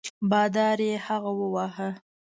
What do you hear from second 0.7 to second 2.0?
یې هغه وواهه.